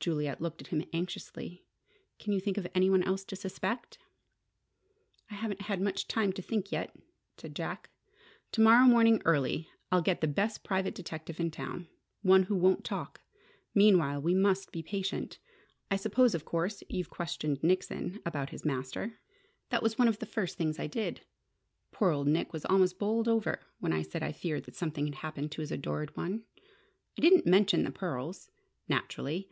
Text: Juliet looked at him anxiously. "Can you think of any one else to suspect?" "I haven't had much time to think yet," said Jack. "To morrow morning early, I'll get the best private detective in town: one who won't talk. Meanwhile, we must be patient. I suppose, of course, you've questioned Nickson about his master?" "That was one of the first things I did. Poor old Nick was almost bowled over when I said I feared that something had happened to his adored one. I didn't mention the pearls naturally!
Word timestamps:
Juliet 0.00 0.38
looked 0.38 0.60
at 0.60 0.66
him 0.66 0.84
anxiously. 0.92 1.64
"Can 2.18 2.34
you 2.34 2.40
think 2.40 2.58
of 2.58 2.66
any 2.74 2.90
one 2.90 3.02
else 3.04 3.24
to 3.24 3.36
suspect?" 3.36 3.96
"I 5.30 5.34
haven't 5.34 5.62
had 5.62 5.80
much 5.80 6.08
time 6.08 6.30
to 6.34 6.42
think 6.42 6.70
yet," 6.70 6.94
said 7.38 7.56
Jack. 7.56 7.88
"To 8.52 8.60
morrow 8.60 8.84
morning 8.84 9.22
early, 9.24 9.70
I'll 9.90 10.02
get 10.02 10.20
the 10.20 10.26
best 10.26 10.62
private 10.62 10.94
detective 10.94 11.40
in 11.40 11.50
town: 11.50 11.86
one 12.20 12.42
who 12.42 12.56
won't 12.56 12.84
talk. 12.84 13.22
Meanwhile, 13.74 14.20
we 14.20 14.34
must 14.34 14.72
be 14.72 14.82
patient. 14.82 15.38
I 15.90 15.96
suppose, 15.96 16.34
of 16.34 16.44
course, 16.44 16.82
you've 16.90 17.08
questioned 17.08 17.62
Nickson 17.62 18.18
about 18.26 18.50
his 18.50 18.64
master?" 18.64 19.20
"That 19.70 19.82
was 19.84 19.96
one 19.96 20.08
of 20.08 20.18
the 20.18 20.26
first 20.26 20.58
things 20.58 20.78
I 20.78 20.88
did. 20.88 21.22
Poor 21.92 22.10
old 22.10 22.26
Nick 22.28 22.52
was 22.52 22.66
almost 22.66 22.98
bowled 22.98 23.28
over 23.28 23.60
when 23.78 23.92
I 23.92 24.02
said 24.02 24.22
I 24.22 24.32
feared 24.32 24.64
that 24.64 24.76
something 24.76 25.06
had 25.06 25.14
happened 25.24 25.52
to 25.52 25.62
his 25.62 25.72
adored 25.72 26.14
one. 26.14 26.44
I 27.16 27.22
didn't 27.22 27.46
mention 27.46 27.84
the 27.84 27.90
pearls 27.90 28.50
naturally! 28.86 29.42